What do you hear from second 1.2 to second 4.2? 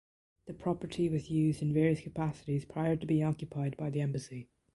used in various capacities prior to being occupied by the